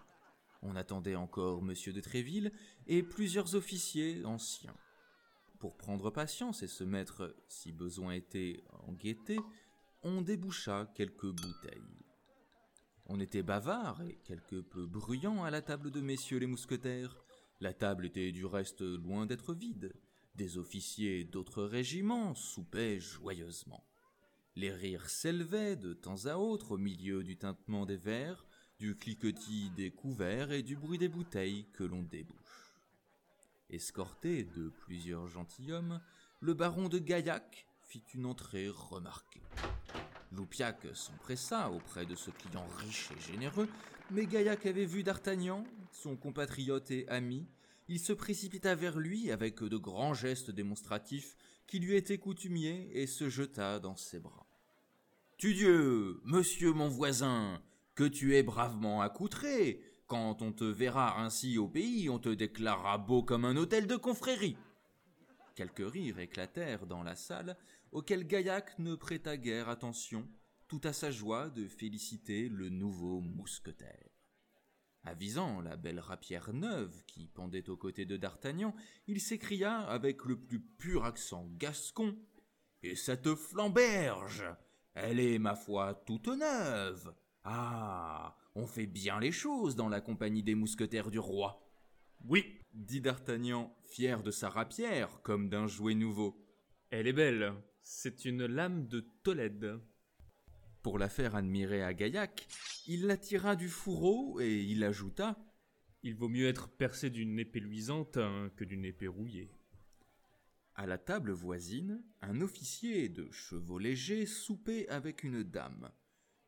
on 0.62 0.76
attendait 0.76 1.16
encore 1.16 1.62
Monsieur 1.62 1.92
de 1.92 2.00
Tréville 2.00 2.52
et 2.86 3.02
plusieurs 3.02 3.54
officiers 3.54 4.24
anciens. 4.24 4.76
Pour 5.58 5.76
prendre 5.76 6.10
patience 6.10 6.62
et 6.62 6.68
se 6.68 6.84
mettre, 6.84 7.36
si 7.48 7.72
besoin 7.72 8.12
était, 8.14 8.64
en 8.86 8.92
gaieté, 8.92 9.38
on 10.02 10.22
déboucha 10.22 10.90
quelques 10.94 11.30
bouteilles. 11.30 12.04
On 13.06 13.20
était 13.20 13.42
bavard 13.42 14.02
et 14.02 14.18
quelque 14.24 14.60
peu 14.60 14.86
bruyant 14.86 15.44
à 15.44 15.50
la 15.50 15.62
table 15.62 15.90
de 15.90 16.00
messieurs 16.00 16.38
les 16.38 16.46
mousquetaires. 16.46 17.16
La 17.60 17.74
table 17.74 18.06
était 18.06 18.32
du 18.32 18.46
reste 18.46 18.80
loin 18.80 19.26
d'être 19.26 19.54
vide. 19.54 19.92
Des 20.34 20.58
officiers 20.58 21.24
d'autres 21.24 21.64
régiments 21.64 22.34
soupaient 22.34 22.98
joyeusement. 22.98 23.84
Les 24.56 24.70
rires 24.70 25.08
s'élevaient 25.08 25.76
de 25.76 25.92
temps 25.92 26.26
à 26.26 26.36
autre 26.36 26.72
au 26.72 26.78
milieu 26.78 27.22
du 27.22 27.36
tintement 27.36 27.86
des 27.86 27.96
verres, 27.96 28.46
du 28.82 28.96
cliquetis 28.96 29.70
des 29.76 29.92
couverts 29.92 30.50
et 30.50 30.64
du 30.64 30.74
bruit 30.74 30.98
des 30.98 31.08
bouteilles 31.08 31.66
que 31.72 31.84
l'on 31.84 32.02
débouche. 32.02 32.74
Escorté 33.70 34.42
de 34.42 34.70
plusieurs 34.70 35.28
gentilshommes, 35.28 36.00
le 36.40 36.52
baron 36.52 36.88
de 36.88 36.98
Gaillac 36.98 37.68
fit 37.84 38.02
une 38.12 38.26
entrée 38.26 38.68
remarquée. 38.68 39.40
Loupiac 40.32 40.84
s'empressa 40.94 41.70
auprès 41.70 42.06
de 42.06 42.16
ce 42.16 42.32
client 42.32 42.66
riche 42.78 43.10
et 43.16 43.32
généreux, 43.32 43.68
mais 44.10 44.26
Gaillac 44.26 44.66
avait 44.66 44.84
vu 44.84 45.04
D'Artagnan, 45.04 45.62
son 45.92 46.16
compatriote 46.16 46.90
et 46.90 47.08
ami. 47.08 47.46
Il 47.86 48.00
se 48.00 48.12
précipita 48.12 48.74
vers 48.74 48.98
lui 48.98 49.30
avec 49.30 49.62
de 49.62 49.76
grands 49.76 50.14
gestes 50.14 50.50
démonstratifs 50.50 51.36
qui 51.68 51.78
lui 51.78 51.94
étaient 51.94 52.18
coutumiers 52.18 52.90
et 52.92 53.06
se 53.06 53.28
jeta 53.28 53.78
dans 53.78 53.96
ses 53.96 54.18
bras. 54.18 54.48
Tudieu, 55.38 56.20
monsieur 56.24 56.72
mon 56.72 56.88
voisin, 56.88 57.62
que 57.94 58.04
tu 58.04 58.36
es 58.36 58.42
bravement 58.42 59.02
accoutré. 59.02 59.82
Quand 60.06 60.42
on 60.42 60.52
te 60.52 60.64
verra 60.64 61.20
ainsi 61.20 61.58
au 61.58 61.68
pays, 61.68 62.08
on 62.10 62.18
te 62.18 62.28
déclarera 62.28 62.98
beau 62.98 63.22
comme 63.22 63.44
un 63.44 63.56
hôtel 63.56 63.86
de 63.86 63.96
confrérie. 63.96 64.56
Quelques 65.54 65.90
rires 65.90 66.18
éclatèrent 66.18 66.86
dans 66.86 67.02
la 67.02 67.16
salle, 67.16 67.56
auxquels 67.92 68.26
Gaillac 68.26 68.78
ne 68.78 68.94
prêta 68.94 69.36
guère 69.36 69.68
attention, 69.68 70.28
tout 70.68 70.80
à 70.84 70.92
sa 70.92 71.10
joie 71.10 71.50
de 71.50 71.68
féliciter 71.68 72.48
le 72.48 72.70
nouveau 72.70 73.20
mousquetaire. 73.20 74.08
Avisant 75.04 75.60
la 75.60 75.76
belle 75.76 75.98
rapière 75.98 76.52
neuve 76.52 77.02
qui 77.06 77.26
pendait 77.26 77.68
aux 77.68 77.76
côtés 77.76 78.06
de 78.06 78.16
D'Artagnan, 78.16 78.74
il 79.08 79.20
s'écria 79.20 79.80
avec 79.80 80.24
le 80.24 80.38
plus 80.38 80.60
pur 80.60 81.04
accent 81.04 81.48
gascon. 81.58 82.16
Et 82.82 82.94
cette 82.94 83.34
flamberge. 83.34 84.44
Elle 84.94 85.20
est, 85.20 85.38
ma 85.38 85.54
foi, 85.54 85.94
toute 86.06 86.28
neuve. 86.28 87.14
Ah. 87.44 88.36
On 88.54 88.66
fait 88.66 88.86
bien 88.86 89.18
les 89.18 89.32
choses 89.32 89.76
dans 89.76 89.88
la 89.88 90.02
compagnie 90.02 90.42
des 90.42 90.54
mousquetaires 90.54 91.10
du 91.10 91.18
roi. 91.18 91.66
Oui, 92.24 92.60
dit 92.74 93.00
D'Artagnan, 93.00 93.74
fier 93.84 94.22
de 94.22 94.30
sa 94.30 94.50
rapière 94.50 95.22
comme 95.22 95.48
d'un 95.48 95.66
jouet 95.66 95.94
nouveau. 95.94 96.38
Elle 96.90 97.06
est 97.06 97.14
belle. 97.14 97.54
C'est 97.82 98.26
une 98.26 98.44
lame 98.44 98.86
de 98.88 99.00
Tolède. 99.22 99.80
Pour 100.82 100.98
la 100.98 101.08
faire 101.08 101.34
admirer 101.34 101.82
à 101.82 101.94
Gaillac, 101.94 102.46
il 102.86 103.06
la 103.06 103.16
tira 103.16 103.56
du 103.56 103.68
fourreau 103.68 104.38
et 104.40 104.62
il 104.62 104.84
ajouta 104.84 105.38
Il 106.02 106.14
vaut 106.14 106.28
mieux 106.28 106.46
être 106.46 106.68
percé 106.68 107.08
d'une 107.08 107.38
épée 107.38 107.60
luisante 107.60 108.18
hein, 108.18 108.50
que 108.56 108.64
d'une 108.64 108.84
épée 108.84 109.08
rouillée. 109.08 109.50
À 110.74 110.86
la 110.86 110.98
table 110.98 111.32
voisine, 111.32 112.04
un 112.20 112.40
officier 112.40 113.08
de 113.08 113.30
chevaux 113.30 113.78
légers 113.78 114.26
soupait 114.26 114.88
avec 114.88 115.22
une 115.22 115.42
dame. 115.42 115.90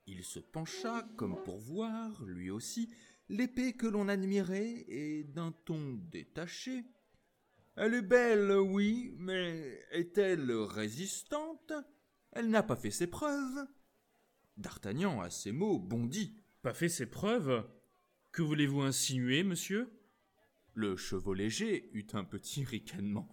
Il 0.07 0.23
se 0.23 0.39
pencha, 0.39 1.09
comme 1.17 1.43
pour 1.45 1.59
voir, 1.59 2.23
lui 2.25 2.51
aussi, 2.51 2.91
l'épée 3.29 3.73
que 3.73 3.87
l'on 3.87 4.09
admirait, 4.09 4.85
et 4.89 5.25
d'un 5.25 5.53
ton 5.65 5.95
détaché. 6.11 6.85
Elle 7.77 7.95
est 7.95 8.03
belle, 8.03 8.53
oui, 8.53 9.15
mais 9.19 9.83
est-elle 9.91 10.51
résistante? 10.53 11.73
Elle 12.33 12.51
n'a 12.51 12.63
pas 12.63 12.77
fait 12.77 12.91
ses 12.91 13.07
preuves. 13.07 13.67
D'Artagnan, 14.57 15.21
à 15.21 15.31
ces 15.31 15.53
mots, 15.53 15.79
bondit. 15.79 16.37
Pas 16.63 16.75
fait 16.75 16.89
ses 16.89 17.07
preuves? 17.07 17.69
Que 18.31 18.43
voulez-vous 18.43 18.83
insinuer, 18.83 19.43
monsieur? 19.43 19.91
Le 20.75 20.97
chevau 20.97 21.35
léger 21.35 21.91
eut 21.95 22.07
un 22.13 22.25
petit 22.25 22.65
ricanement. 22.65 23.29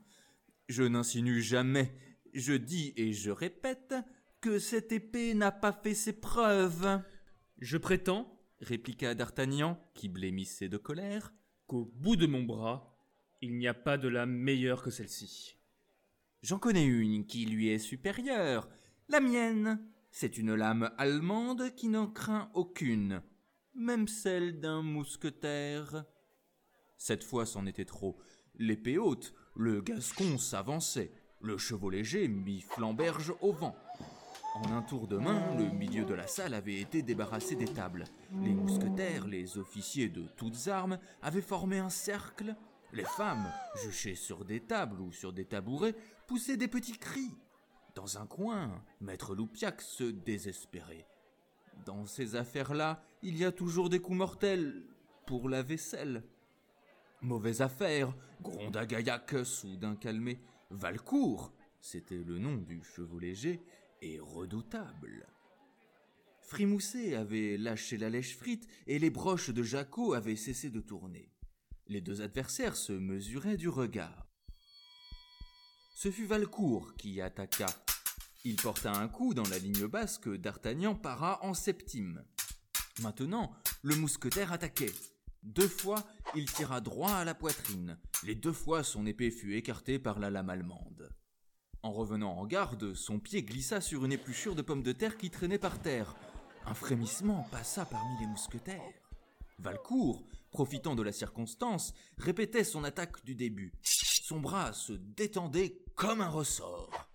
Je 0.70 0.84
n'insinue 0.84 1.42
jamais. 1.42 1.94
Je 2.34 2.54
dis 2.54 2.94
et 2.96 3.13
je 3.13 3.32
répète 3.32 3.94
que 4.41 4.57
cette 4.57 4.91
épée 4.91 5.36
n'a 5.36 5.51
pas 5.51 5.71
fait 5.71 5.93
ses 5.93 6.13
preuves. 6.13 7.01
Je 7.60 7.77
prétends, 7.77 8.39
répliqua 8.60 9.13
D'Artagnan, 9.13 9.79
qui 9.93 10.10
blêmissait 10.10 10.67
de 10.67 10.77
colère, 10.77 11.31
qu'au 11.67 11.86
bout 11.86 12.15
de 12.15 12.25
mon 12.25 12.43
bras, 12.43 12.98
il 13.41 13.57
n'y 13.57 13.67
a 13.67 13.75
pas 13.75 13.98
de 13.98 14.07
lame 14.07 14.33
meilleure 14.33 14.81
que 14.83 14.89
celle-ci. 14.89 15.57
J'en 16.41 16.57
connais 16.57 16.86
une 16.86 17.27
qui 17.27 17.45
lui 17.45 17.69
est 17.69 17.79
supérieure, 17.79 18.67
la 19.10 19.19
mienne. 19.19 19.79
C'est 20.10 20.38
une 20.38 20.55
lame 20.55 20.91
allemande 20.98 21.74
qui 21.75 21.88
n'en 21.88 22.07
craint 22.07 22.50
aucune, 22.55 23.21
même 23.75 24.07
celle 24.07 24.60
d'un 24.60 24.81
mousquetaire. 24.81 26.03
Cette 26.98 27.24
fois 27.24 27.45
c'en 27.45 27.67
était 27.67 27.86
trop. 27.86 28.17
L'épée 28.55 28.98
haute, 28.98 29.33
le 29.55 29.81
gascon 29.81 30.38
s'avançait, 30.38 31.13
le 31.41 31.57
chevau 31.57 31.89
léger 31.89 32.27
mit 32.27 32.62
flamberge 32.62 33.33
au 33.41 33.53
vent. 33.53 33.75
En 34.53 34.70
un 34.74 34.81
tour 34.81 35.08
de 35.08 35.17
main, 35.17 35.55
le 35.55 35.70
milieu 35.70 36.03
de 36.03 36.13
la 36.13 36.27
salle 36.27 36.53
avait 36.53 36.81
été 36.81 37.01
débarrassé 37.01 37.55
des 37.55 37.70
tables. 37.70 38.03
Les 38.41 38.53
mousquetaires, 38.53 39.25
les 39.25 39.58
officiers 39.58 40.10
de 40.10 40.24
toutes 40.36 40.67
armes, 40.67 41.00
avaient 41.22 41.41
formé 41.41 41.79
un 41.79 41.89
cercle. 41.89 42.55
Les 42.91 43.05
femmes, 43.05 43.50
juchées 43.81 44.15
sur 44.15 44.43
des 44.43 44.60
tables 44.60 45.00
ou 45.00 45.13
sur 45.13 45.31
des 45.31 45.46
tabourets, 45.46 45.96
poussaient 46.27 46.58
des 46.58 46.67
petits 46.67 46.98
cris. 46.98 47.34
Dans 47.96 48.17
un 48.17 48.25
coin, 48.25 48.84
maître 49.00 49.36
Loupiac 49.36 49.81
se 49.81 50.03
désespérait. 50.03 51.08
Dans 51.86 52.05
ces 52.05 52.36
affaires-là, 52.36 53.01
il 53.24 53.38
y 53.38 53.46
a 53.46 53.53
toujours 53.53 53.89
des 53.89 54.00
coups 54.00 54.17
mortels 54.17 54.84
pour 55.25 55.48
la 55.48 55.63
vaisselle. 55.63 56.24
Mauvaise 57.22 57.62
affaire, 57.62 58.13
gronda 58.41 58.86
Gaillac, 58.86 59.34
soudain 59.46 59.96
calmé. 59.96 60.41
Valcourt, 60.72 61.53
c'était 61.79 62.24
le 62.24 62.38
nom 62.38 62.58
du 62.58 62.84
chevau 62.84 63.17
léger, 63.17 63.62
et 64.01 64.20
redoutable. 64.20 65.27
Frimousset 66.41 67.15
avait 67.15 67.58
lâché 67.58 67.98
la 67.98 68.10
lèche 68.10 68.36
frite 68.36 68.67
et 68.88 69.00
les 69.00 69.10
broches 69.10 69.51
de 69.51 69.63
Jacot 69.63 70.13
avaient 70.13 70.36
cessé 70.36 70.70
de 70.70 70.81
tourner. 70.81 71.31
Les 71.88 72.01
deux 72.01 72.22
adversaires 72.22 72.75
se 72.75 72.93
mesuraient 72.93 73.58
du 73.58 73.70
regard. 73.70 74.27
Ce 75.96 76.12
fut 76.12 76.25
Valcourt 76.25 76.96
qui 76.96 77.22
attaqua. 77.22 77.67
Il 78.43 78.55
porta 78.55 78.91
un 78.91 79.08
coup 79.08 79.34
dans 79.34 79.48
la 79.50 79.60
ligne 79.60 79.86
basse 79.86 80.17
que 80.17 80.36
D'Artagnan 80.36 80.96
para 80.96 81.43
en 81.46 81.53
septime. 81.53 82.24
Maintenant, 83.01 83.53
le 83.84 83.96
mousquetaire 83.96 84.51
attaquait. 84.51 84.93
Deux 85.43 85.67
fois, 85.67 86.03
il 86.36 86.51
tira 86.51 86.81
droit 86.81 87.13
à 87.13 87.24
la 87.24 87.36
poitrine. 87.36 87.98
Les 88.24 88.36
deux 88.36 88.51
fois 88.51 88.84
son 88.84 89.05
épée 89.05 89.31
fut 89.31 89.55
écartée 89.55 90.00
par 90.00 90.20
la 90.20 90.29
lame 90.29 90.50
allemande. 90.50 91.10
En 91.84 91.92
revenant 91.92 92.38
en 92.38 92.46
garde, 92.46 92.94
son 92.94 93.20
pied 93.20 93.42
glissa 93.42 93.82
sur 93.82 94.06
une 94.06 94.12
épluchure 94.12 94.56
de 94.56 94.62
pommes 94.62 94.84
de 94.84 94.92
terre 94.92 95.18
qui 95.18 95.32
traînait 95.32 95.58
par 95.58 95.80
terre. 95.80 96.16
Un 96.66 96.76
frémissement 96.76 97.48
passa 97.52 97.86
parmi 97.86 98.20
les 98.20 98.28
mousquetaires. 98.28 98.82
Valcourt, 99.58 100.24
profitant 100.52 100.96
de 100.96 101.02
la 101.02 101.12
circonstance, 101.12 101.94
répétait 102.18 102.64
son 102.64 102.84
attaque 102.84 103.26
du 103.26 103.34
début. 103.34 103.74
Son 103.84 104.40
bras 104.40 104.74
se 104.74 104.94
détendait 104.94 105.82
comme 105.96 106.22
un 106.22 106.30
ressort. 106.30 107.10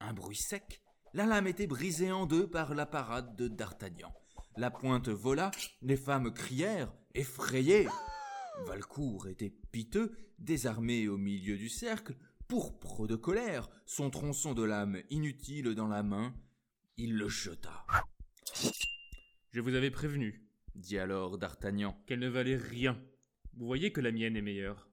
Un 0.00 0.14
bruit 0.14 0.36
sec, 0.36 0.80
la 1.12 1.26
lame 1.26 1.46
était 1.46 1.66
brisée 1.66 2.12
en 2.12 2.24
deux 2.24 2.48
par 2.48 2.74
la 2.74 2.86
parade 2.86 3.36
de 3.36 3.46
D'Artagnan. 3.46 4.14
La 4.56 4.70
pointe 4.70 5.08
vola, 5.08 5.50
les 5.82 5.96
femmes 5.96 6.32
crièrent, 6.32 6.92
effrayées. 7.14 7.88
Valcourt 8.66 9.28
était 9.28 9.52
piteux, 9.70 10.16
désarmé 10.38 11.08
au 11.08 11.18
milieu 11.18 11.56
du 11.56 11.68
cercle, 11.68 12.16
pourpre 12.48 13.06
de 13.06 13.16
colère, 13.16 13.68
son 13.86 14.10
tronçon 14.10 14.54
de 14.54 14.62
lame 14.62 15.02
inutile 15.10 15.74
dans 15.74 15.88
la 15.88 16.02
main, 16.02 16.34
il 16.96 17.16
le 17.16 17.28
jeta. 17.28 17.86
Je 19.50 19.60
vous 19.60 19.74
avais 19.74 19.90
prévenu, 19.90 20.46
dit 20.74 20.98
alors 20.98 21.38
D'Artagnan, 21.38 21.96
qu'elle 22.06 22.20
ne 22.20 22.28
valait 22.28 22.56
rien. 22.56 23.00
Vous 23.54 23.66
voyez 23.66 23.92
que 23.92 24.00
la 24.00 24.12
mienne 24.12 24.36
est 24.36 24.42
meilleure. 24.42 24.88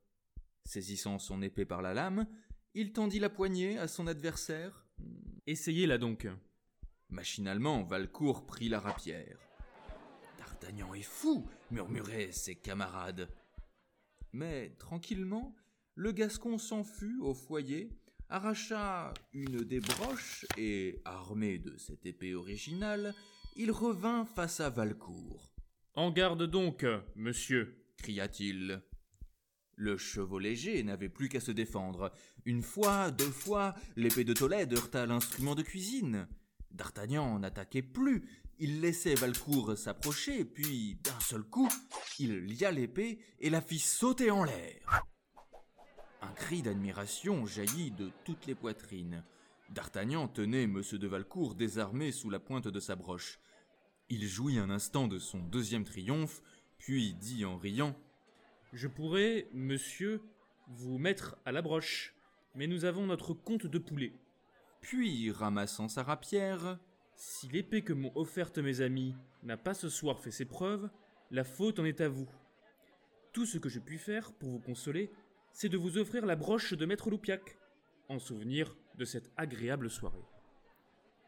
Saisissant 0.66 1.18
son 1.20 1.42
épée 1.42 1.66
par 1.66 1.82
la 1.82 1.94
lame, 1.94 2.28
il 2.74 2.94
tendit 2.94 3.20
la 3.20 3.30
poignée 3.30 3.78
à 3.78 3.88
son 3.88 4.08
adversaire. 4.08 4.86
Essayez-la 5.48 5.98
donc. 5.98 6.28
Machinalement, 7.10 7.84
Valcourt 7.84 8.46
prit 8.46 8.70
la 8.70 8.80
rapière. 8.80 9.40
D'Artagnan 10.38 10.94
est 10.94 11.02
fou, 11.02 11.50
murmuraient 11.72 12.32
ses 12.32 12.56
camarades. 12.56 13.30
Mais 14.32 14.76
tranquillement, 14.78 15.56
le 16.00 16.14
Gascon 16.14 16.58
s'en 16.58 16.86
fut 16.86 17.20
au 17.20 17.34
foyer, 17.34 17.90
arracha 18.30 19.14
une 19.34 19.66
des 19.66 19.82
broches 19.82 20.46
et, 20.58 21.02
armé 21.04 21.58
de 21.58 21.76
cette 21.76 22.06
épée 22.06 22.36
originale, 22.36 23.14
il 23.58 23.70
revint 23.70 24.24
face 24.24 24.62
à 24.62 24.70
Valcourt. 24.70 25.52
En 25.96 26.10
garde 26.10 26.44
donc, 26.44 26.86
monsieur, 27.18 27.84
cria-t-il. 27.98 28.82
Le 29.76 29.98
chevau 29.98 30.40
léger 30.40 30.82
n'avait 30.84 31.10
plus 31.10 31.28
qu'à 31.28 31.42
se 31.42 31.52
défendre. 31.52 32.14
Une 32.46 32.64
fois, 32.64 33.12
deux 33.12 33.26
fois, 33.26 33.76
l'épée 33.98 34.24
de 34.24 34.34
Tolède 34.34 34.72
heurta 34.72 35.06
l'instrument 35.06 35.54
de 35.54 35.64
cuisine. 35.64 36.30
D'Artagnan 36.72 37.40
n'attaquait 37.40 37.82
plus. 37.82 38.24
Il 38.58 38.80
laissait 38.80 39.16
Valcourt 39.16 39.78
s'approcher, 39.78 40.46
puis, 40.46 40.98
d'un 41.04 41.20
seul 41.20 41.44
coup, 41.44 41.68
il 42.20 42.38
lia 42.46 42.72
l'épée 42.72 43.20
et 43.40 43.50
la 43.50 43.60
fit 43.60 43.80
sauter 43.80 44.32
en 44.32 44.46
l'air. 44.46 45.04
Un 46.22 46.32
cri 46.34 46.62
d'admiration 46.62 47.46
jaillit 47.46 47.92
de 47.92 48.10
toutes 48.26 48.46
les 48.46 48.56
poitrines. 48.56 49.24
D'Artagnan 49.70 50.28
tenait 50.28 50.64
M. 50.64 50.82
de 50.92 51.08
Valcourt 51.08 51.56
désarmé 51.56 52.12
sous 52.12 52.30
la 52.30 52.40
pointe 52.40 52.68
de 52.68 52.80
sa 52.80 52.96
broche. 52.96 53.40
Il 54.10 54.28
jouit 54.28 54.58
un 54.58 54.70
instant 54.70 55.08
de 55.08 55.18
son 55.18 55.40
deuxième 55.40 55.86
triomphe, 55.86 56.42
puis 56.78 57.14
dit 57.14 57.46
en 57.46 57.58
riant 57.58 57.96
Je 58.74 58.88
pourrais, 58.88 59.48
monsieur, 59.54 60.22
vous 60.68 60.98
mettre 60.98 61.38
à 61.46 61.52
la 61.52 61.62
broche, 61.62 62.16
mais 62.56 62.68
nous 62.68 62.84
avons 62.84 63.06
notre 63.06 63.34
compte 63.34 63.66
de 63.66 63.80
poulet. 63.80 64.14
Puis, 64.82 65.32
ramassant 65.32 65.88
sa 65.88 66.04
rapière, 66.04 66.80
Si 67.16 67.48
l'épée 67.48 67.82
que 67.82 67.94
m'ont 67.94 68.14
offerte 68.16 68.58
mes 68.58 68.82
amis 68.82 69.16
n'a 69.44 69.58
pas 69.58 69.74
ce 69.74 69.90
soir 69.90 70.20
fait 70.20 70.32
ses 70.32 70.46
preuves, 70.46 70.90
la 71.32 71.44
faute 71.44 71.80
en 71.80 71.86
est 71.86 72.02
à 72.02 72.10
vous. 72.10 72.30
Tout 73.32 73.46
ce 73.46 73.58
que 73.58 73.70
je 73.70 73.80
puis 73.80 73.98
faire 73.98 74.34
pour 74.34 74.50
vous 74.50 74.60
consoler, 74.60 75.12
c'est 75.54 75.70
de 75.70 75.78
vous 75.78 75.98
offrir 75.98 76.26
la 76.26 76.36
broche 76.36 76.74
de 76.74 76.86
Maître 76.86 77.10
Loupiac, 77.10 77.58
en 78.08 78.20
souvenir 78.20 78.76
de 78.98 79.06
cette 79.06 79.32
agréable 79.38 79.90
soirée. 79.90 80.26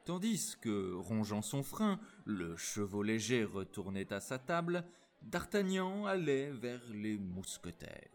Tandis 0.05 0.55
que, 0.59 0.93
rongeant 0.93 1.41
son 1.41 1.63
frein, 1.63 1.99
le 2.25 2.57
chevau 2.57 3.03
léger 3.03 3.43
retournait 3.43 4.11
à 4.11 4.19
sa 4.19 4.39
table, 4.39 4.83
D'Artagnan 5.21 6.07
allait 6.07 6.49
vers 6.49 6.81
les 6.91 7.17
mousquetaires. 7.17 8.09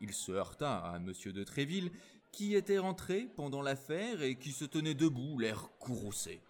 Il 0.00 0.12
se 0.12 0.32
heurta 0.32 0.78
à 0.78 0.96
M. 0.96 1.12
de 1.32 1.44
Tréville, 1.44 1.92
qui 2.32 2.54
était 2.54 2.78
rentré 2.78 3.28
pendant 3.36 3.62
l'affaire 3.62 4.22
et 4.22 4.36
qui 4.36 4.50
se 4.50 4.64
tenait 4.64 4.94
debout, 4.94 5.38
l'air 5.38 5.70
courroucé. 5.78 6.40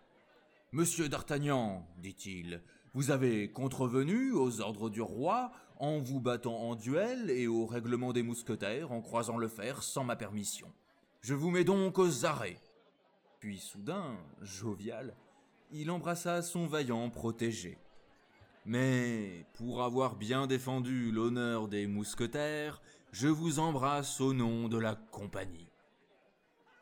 Monsieur 0.73 1.11
d'Artagnan, 1.11 1.87
dit-il, 1.99 2.62
vous 2.95 3.11
avez 3.11 3.51
contrevenu 3.51 4.33
aux 4.33 4.62
ordres 4.62 4.88
du 4.88 5.03
roi 5.03 5.53
en 5.83 5.99
vous 5.99 6.21
battant 6.21 6.57
en 6.57 6.77
duel 6.77 7.29
et 7.29 7.49
au 7.49 7.66
règlement 7.66 8.12
des 8.12 8.23
mousquetaires 8.23 8.92
en 8.92 9.03
croisant 9.03 9.37
le 9.37 9.49
fer 9.49 9.83
sans 9.83 10.05
ma 10.05 10.14
permission. 10.14 10.73
Je 11.23 11.35
vous 11.35 11.51
mets 11.51 11.64
donc 11.64 11.99
aux 11.99 12.25
arrêts. 12.25 12.61
Puis 13.40 13.59
soudain, 13.59 14.16
jovial, 14.40 15.16
il 15.73 15.90
embrassa 15.90 16.40
son 16.40 16.68
vaillant 16.68 17.11
protégé. 17.11 17.79
Mais 18.64 19.45
pour 19.55 19.83
avoir 19.83 20.14
bien 20.14 20.47
défendu 20.47 21.11
l'honneur 21.11 21.66
des 21.66 21.88
mousquetaires, 21.88 22.81
je 23.11 23.27
vous 23.27 23.59
embrasse 23.59 24.21
au 24.21 24.33
nom 24.33 24.68
de 24.68 24.79
la 24.79 24.95
compagnie. 24.95 25.68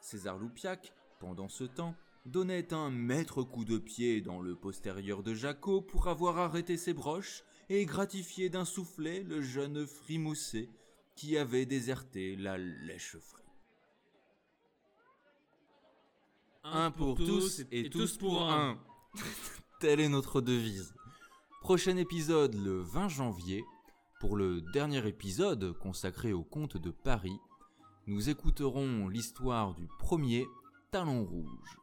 César 0.03 0.37
Loupiac, 0.37 0.93
pendant 1.21 1.49
ce 1.49 1.65
temps, 1.65 1.95
donnait 2.27 2.73
un 2.73 2.91
maître 2.91 3.43
coup 3.43 3.65
de 3.65 3.79
pied 3.79 4.21
dans 4.21 4.41
le 4.41 4.55
postérieur 4.55 5.23
de 5.23 5.35
Jacot 5.35 5.81
pour 5.81 6.09
avoir 6.09 6.39
arrêté 6.39 6.77
ses 6.77 6.93
broches 6.93 7.45
et 7.69 7.85
gratifié 7.87 8.49
d'un 8.51 8.65
soufflet 8.65 9.23
le 9.23 9.41
jeune 9.41 9.87
frimoussé 9.87 10.71
qui 11.17 11.37
avait 11.37 11.67
déserté 11.67 12.37
la 12.37 12.59
lèche-frie. 12.59 13.45
Un 16.65 16.91
pour 16.91 17.17
tous 17.17 17.63
et 17.73 17.89
tous 17.89 18.19
pour 18.19 18.43
un. 18.43 18.79
Telle 19.81 20.01
est 20.01 20.09
notre 20.09 20.41
devise. 20.41 20.95
Prochain 21.63 21.97
épisode 21.97 22.55
le 22.55 22.81
20 22.81 23.09
janvier. 23.09 23.65
Pour 24.21 24.37
le 24.37 24.61
dernier 24.73 25.07
épisode 25.09 25.73
consacré 25.79 26.35
au 26.35 26.45
comte 26.45 26.77
de 26.77 26.91
Paris, 26.91 27.39
nous 28.07 28.29
écouterons 28.29 29.09
l'histoire 29.09 29.75
du 29.75 29.89
premier 29.99 30.47
Talon 30.91 31.25
Rouge. 31.25 31.80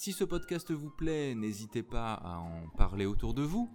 Si 0.00 0.12
ce 0.12 0.22
podcast 0.22 0.70
vous 0.70 0.90
plaît, 0.90 1.34
n'hésitez 1.34 1.82
pas 1.82 2.14
à 2.14 2.38
en 2.38 2.68
parler 2.76 3.04
autour 3.04 3.34
de 3.34 3.42
vous, 3.42 3.68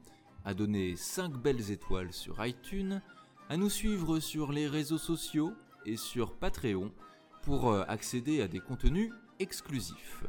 à 0.45 0.53
donner 0.53 0.95
5 0.95 1.33
belles 1.33 1.69
étoiles 1.69 2.13
sur 2.13 2.45
iTunes, 2.45 3.01
à 3.49 3.57
nous 3.57 3.69
suivre 3.69 4.21
sur 4.21 4.53
les 4.53 4.69
réseaux 4.69 4.97
sociaux 4.97 5.51
et 5.85 5.97
sur 5.97 6.37
Patreon 6.37 6.93
pour 7.41 7.69
euh, 7.69 7.83
accéder 7.89 8.41
à 8.41 8.47
des 8.47 8.61
contenus 8.61 9.11
exclusifs. 9.39 10.23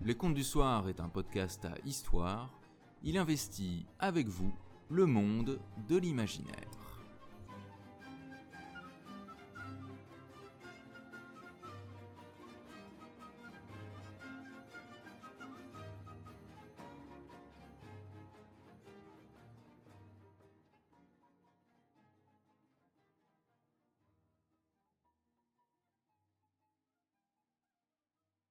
Les 0.00 0.14
Contes 0.14 0.32
du 0.32 0.44
Soir 0.44 0.88
est 0.88 0.98
un 0.98 1.10
podcast 1.10 1.62
à 1.66 1.74
histoire. 1.84 2.58
Il 3.02 3.18
investit 3.18 3.84
avec 3.98 4.28
vous 4.28 4.54
le 4.88 5.04
monde 5.04 5.60
de 5.90 5.98
l'imaginaire. 5.98 6.77